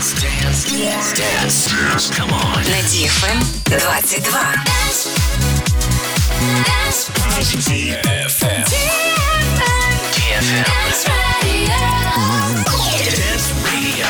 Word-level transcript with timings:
Dance, 0.00 0.14
dance, 0.22 0.64
dance, 0.64 1.12
dance, 1.12 1.66
dance. 1.66 2.10
Come 2.10 2.32
on. 2.32 2.56
На 2.64 2.80
DFM 2.88 3.36
22. 3.68 4.22
DFM. 7.68 8.64
DFM. 8.64 9.04
Dance 13.04 13.52
Radio. 13.68 14.08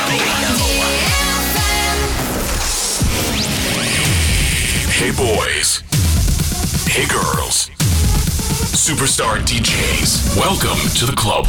Hey 4.94 5.10
boys. 5.10 5.82
Hey 6.86 7.06
girls. 7.08 7.68
Superstar 8.78 9.40
DJs. 9.42 10.36
Welcome 10.36 10.78
to 10.94 11.06
the 11.06 11.16
club. 11.16 11.48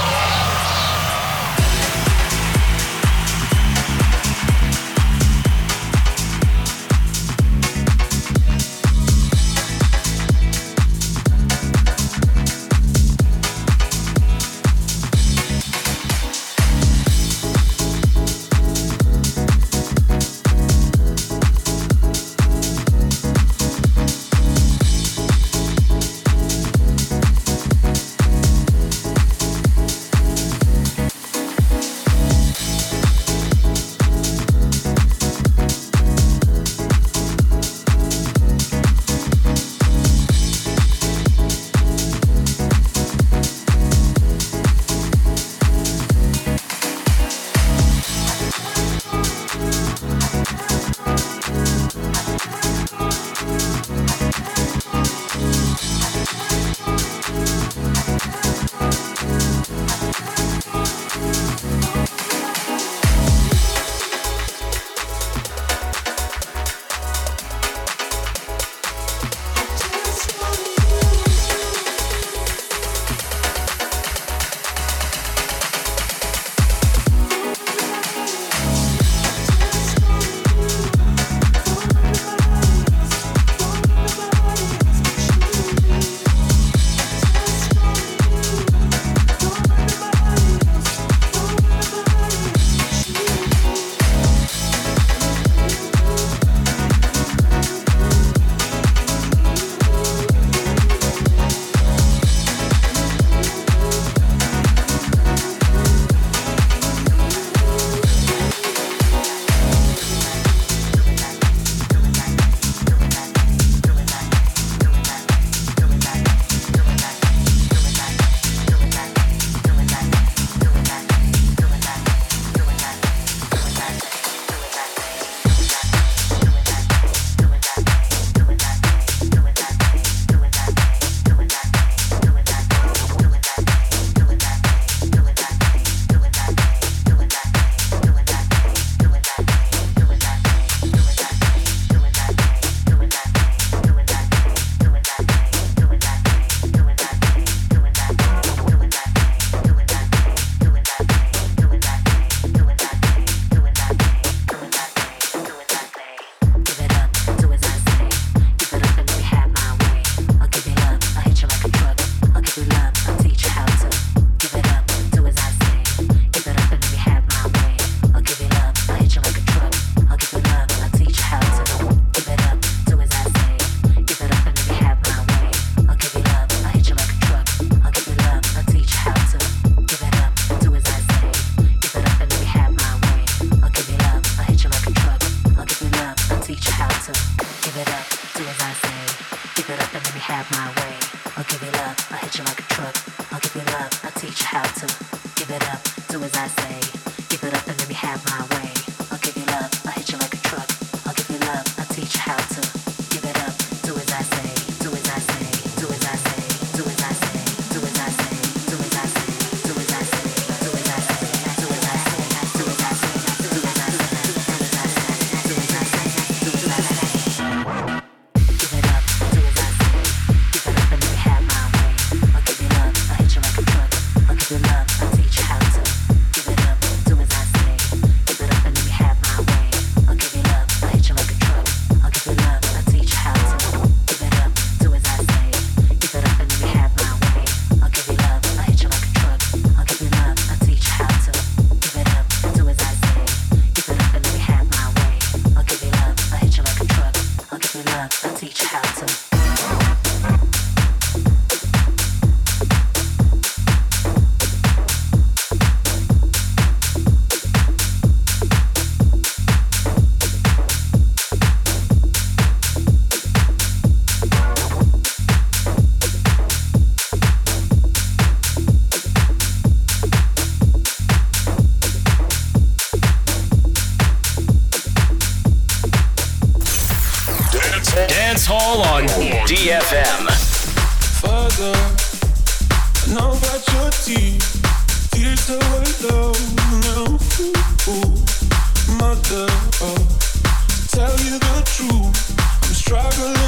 Tell 290.91 291.15
you 291.25 291.39
the 291.39 291.61
truth, 291.65 292.39
I'm 292.63 292.73
struggling. 292.73 293.40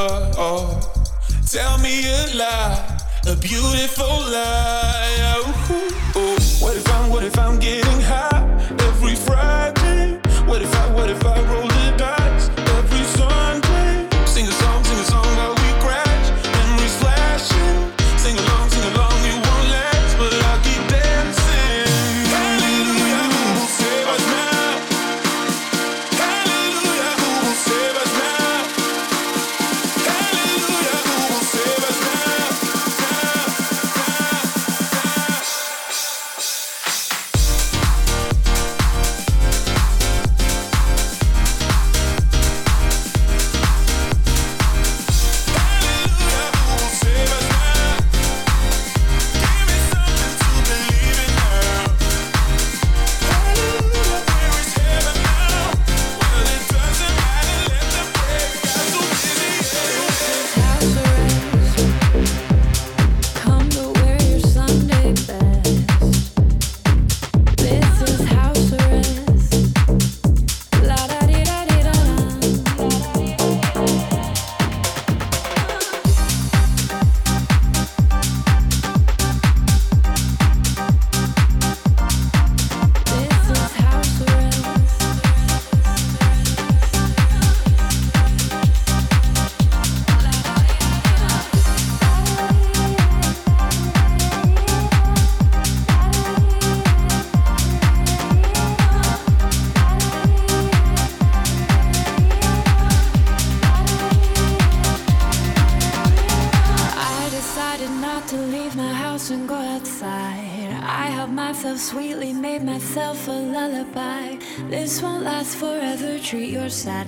lover. 0.00 0.32
Oh, 0.36 0.80
tell 1.46 1.78
me 1.78 2.08
a 2.08 2.34
lie, 2.36 2.98
a 3.26 3.36
beautiful 3.36 4.06
lie. 4.06 5.16
Oh, 5.36 6.12
oh. 6.16 6.38
What 6.60 6.76
if 6.76 6.88
I'm, 6.88 7.10
what 7.10 7.24
if 7.24 7.38
I'm 7.38 7.58
getting 7.58 8.00
high? 8.02 8.29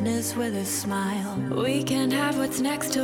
madness 0.03 0.35
with 0.35 0.57
a 0.57 0.65
smile. 0.65 1.37
We 1.65 1.85
can 1.85 2.11
have 2.11 2.37
what's 2.37 2.59
next 2.59 2.93
to 2.95 3.02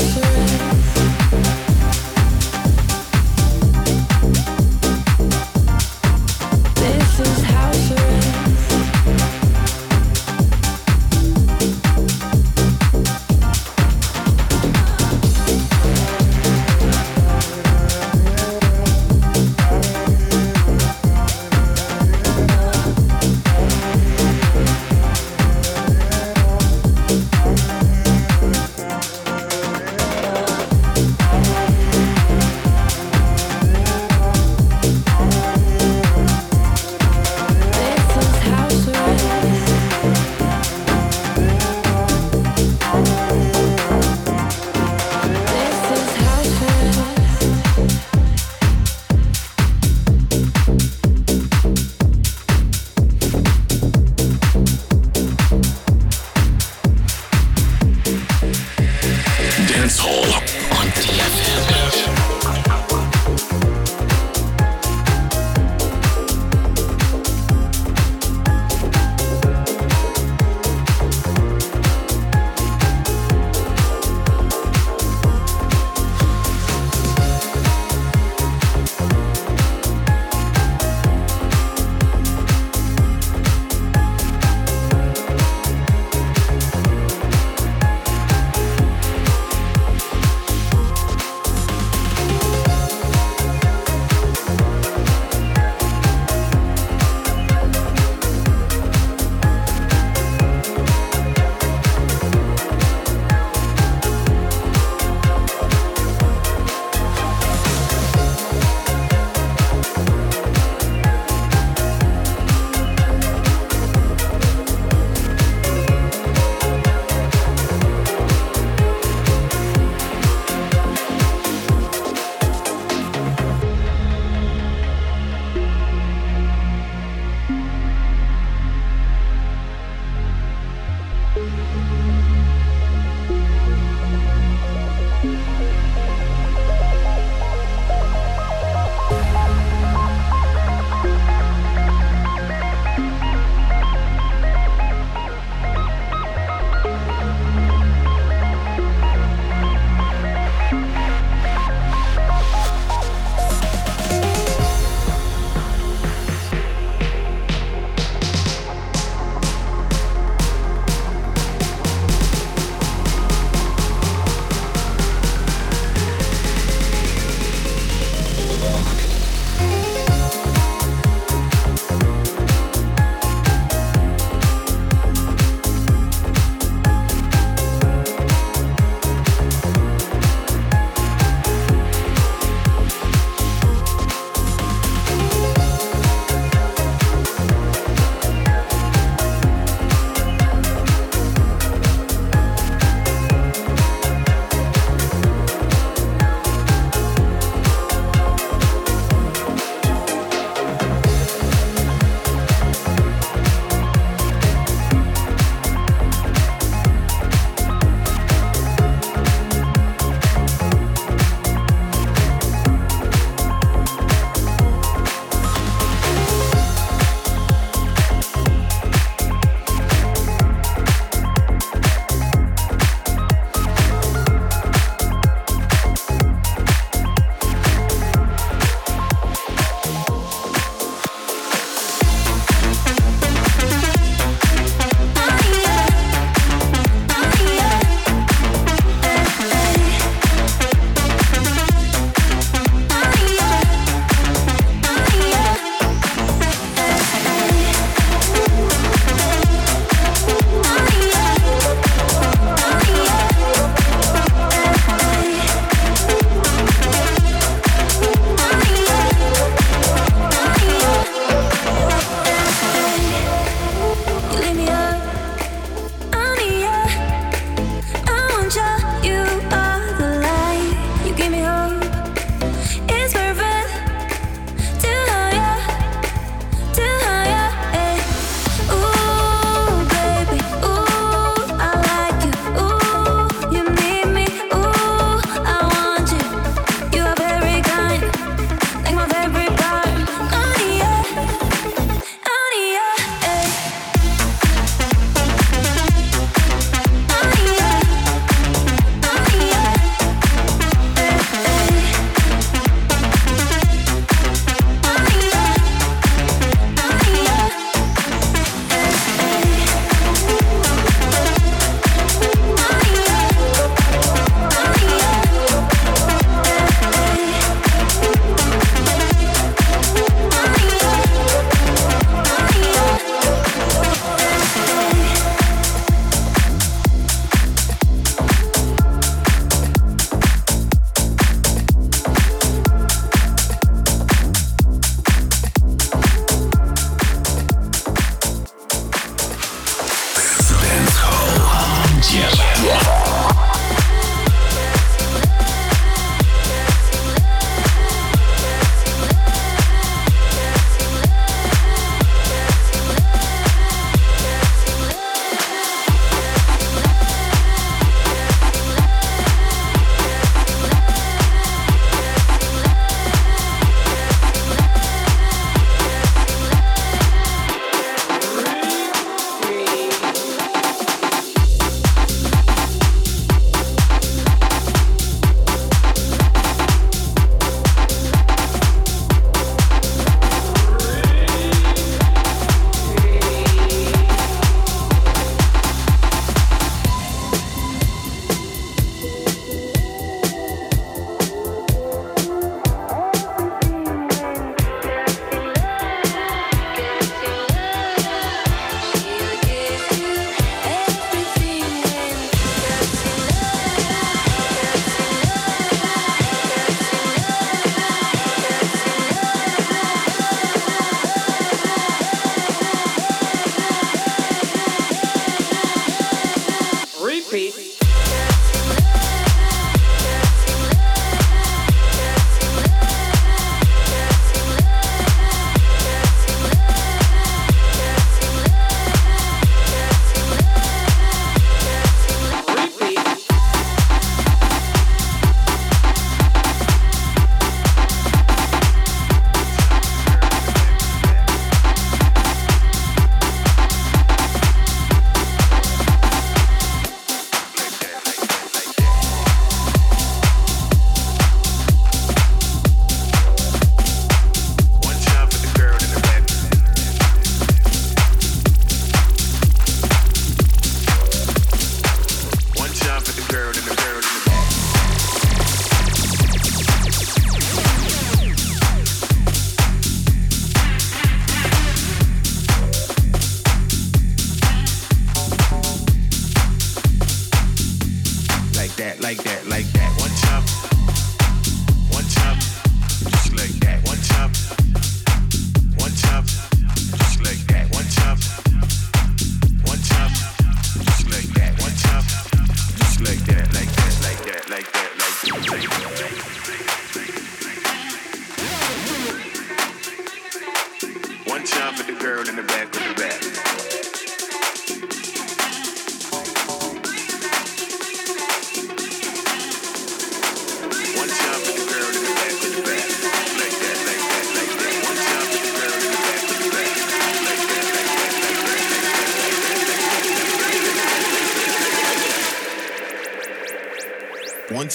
I'll 0.00 0.37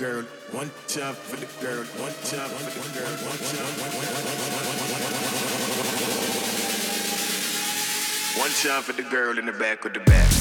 For 0.00 0.06
the 0.06 0.12
girl, 0.12 0.24
one 0.52 0.70
jump 0.88 1.16
for 1.18 1.36
the 1.36 1.46
girl, 1.60 1.84
one 2.00 2.12
jump 2.24 2.50
for 2.52 2.80
the 2.80 2.98
girl, 2.98 3.08
one 3.28 3.38
jump, 3.38 3.70
one 8.38 8.50
jump 8.62 8.84
for 8.86 8.92
the 8.92 9.02
girl 9.10 9.38
in 9.38 9.46
the 9.46 9.52
back 9.52 9.84
with 9.84 9.94
the 9.94 10.00
back. 10.00 10.39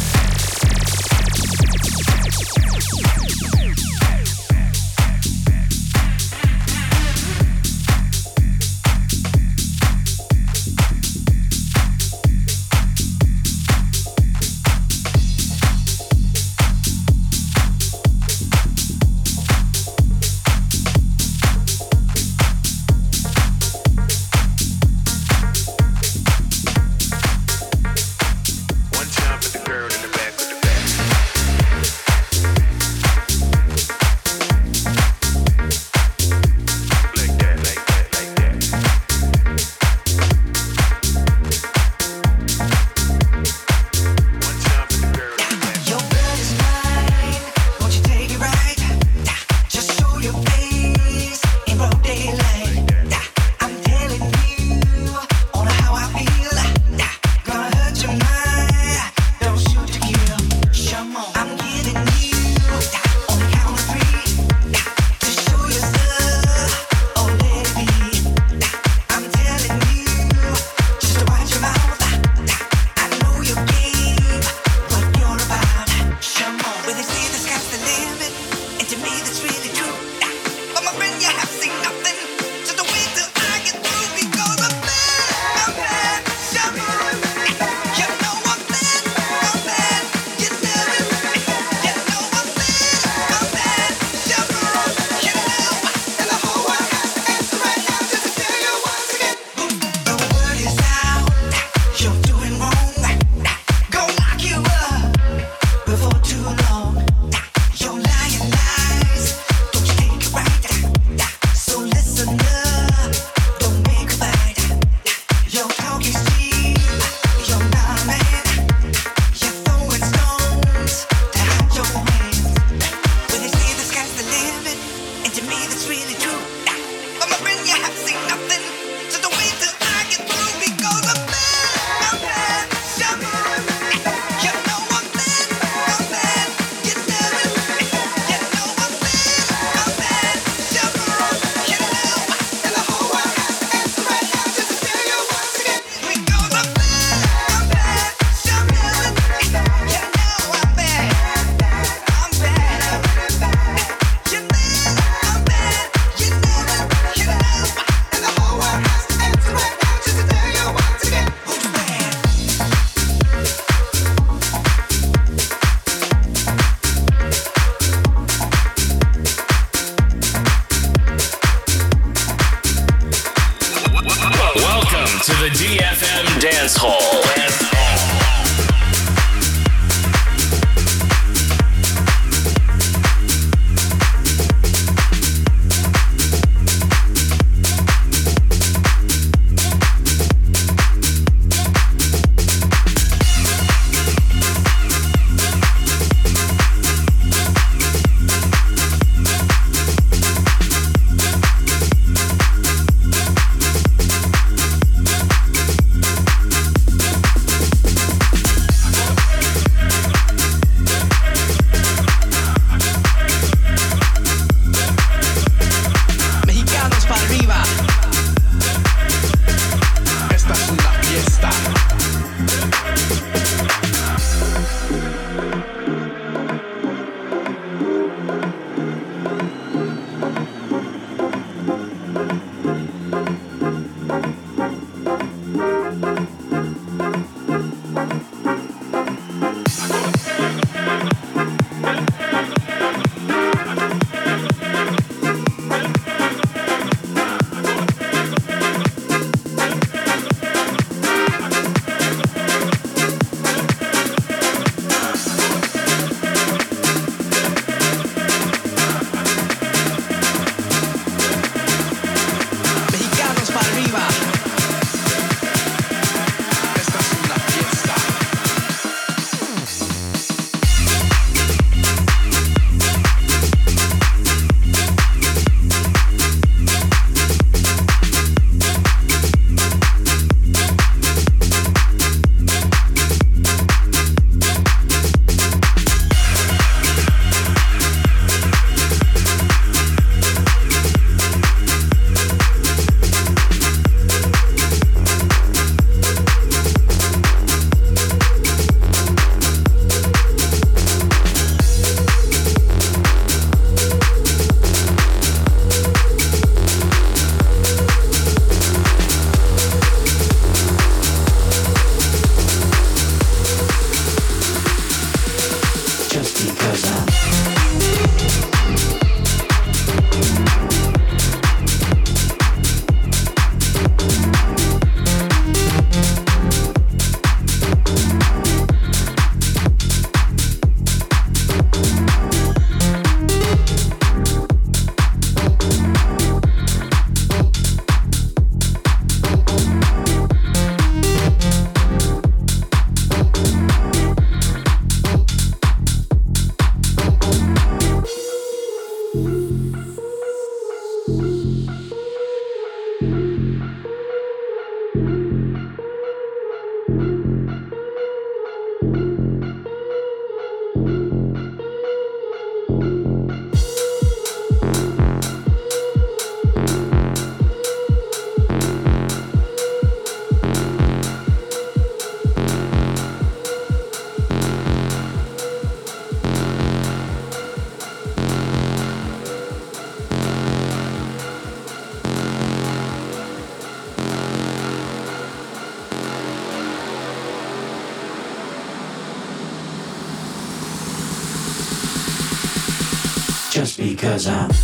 Because 394.19 394.27
I'm 394.27 394.58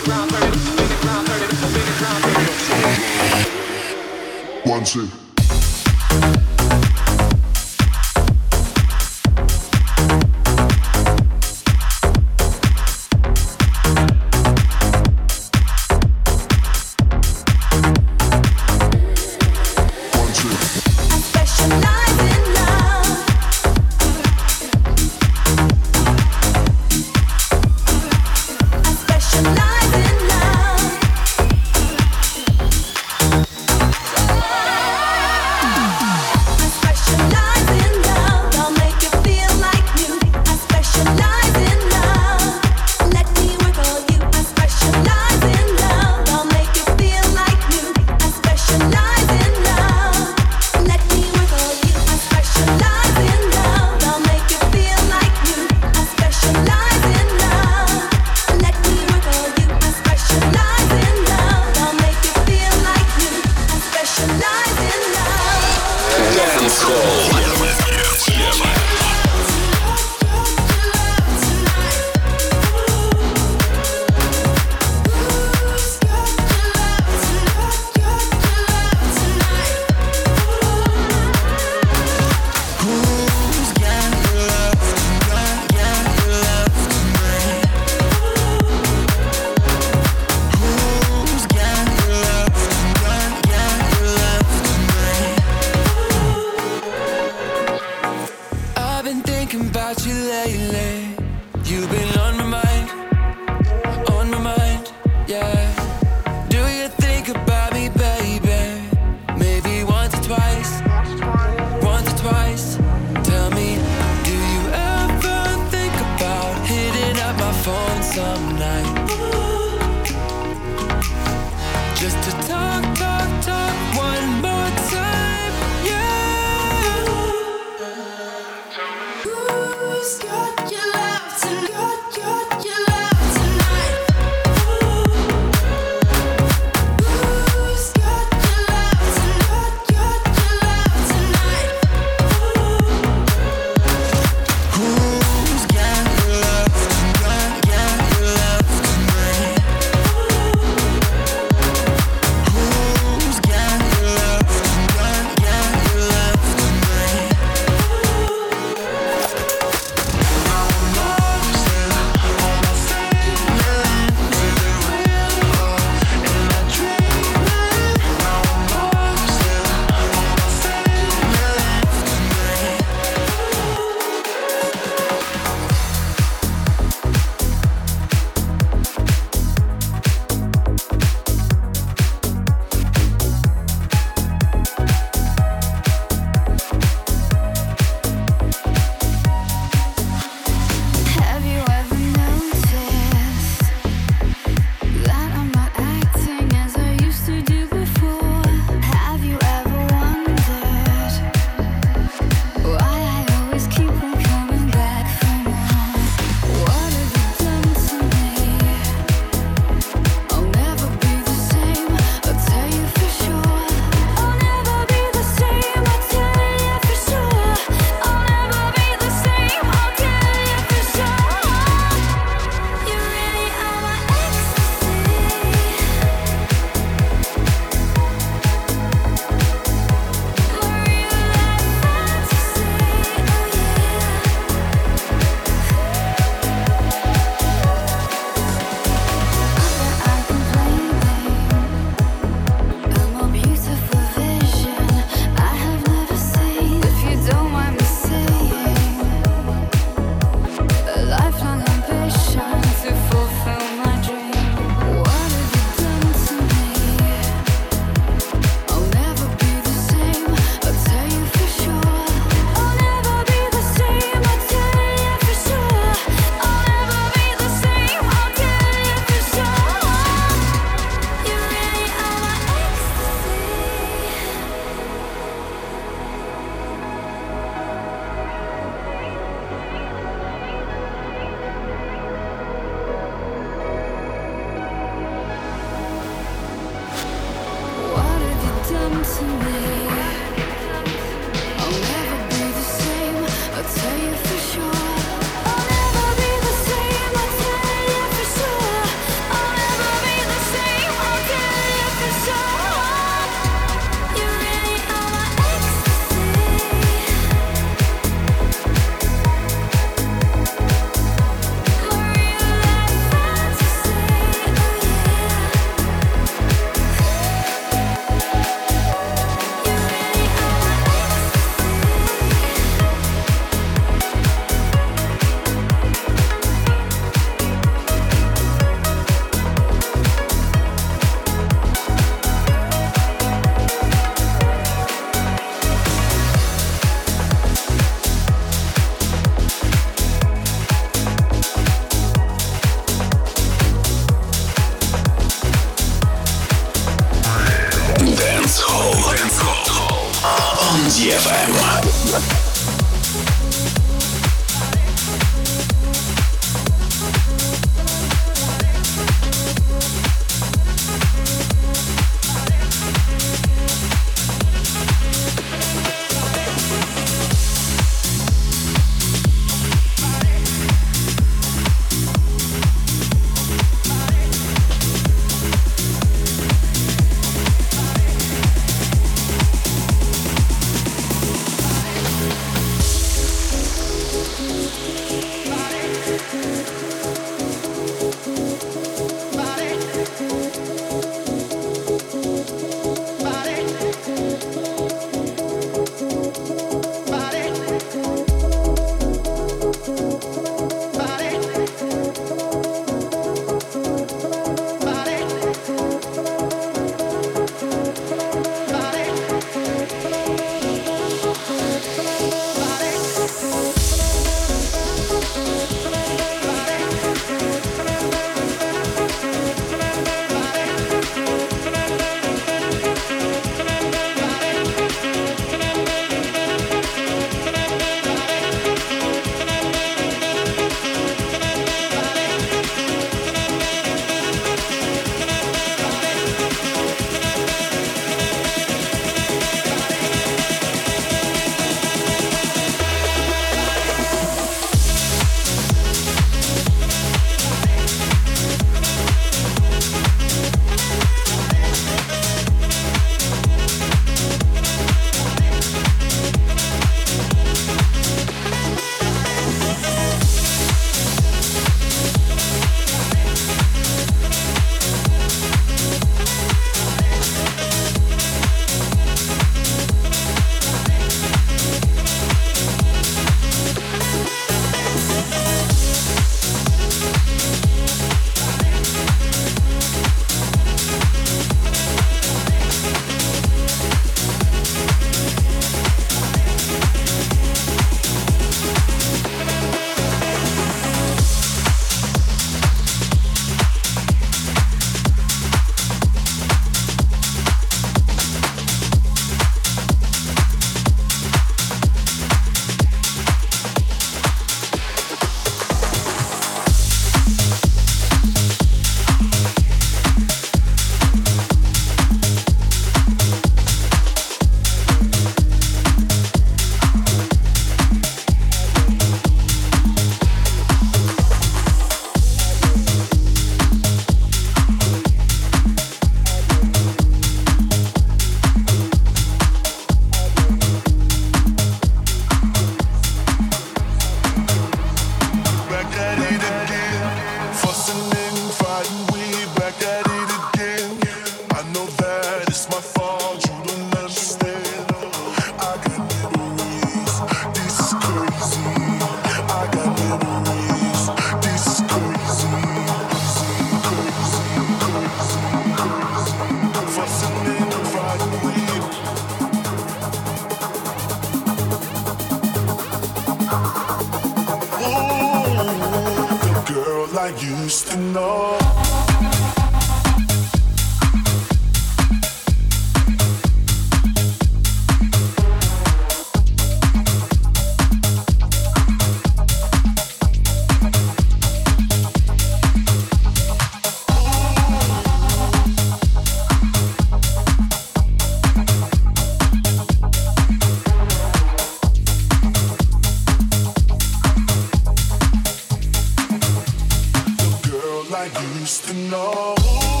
I 598.21 598.25
used 598.59 598.83
to 598.85 598.93
know. 598.93 600.00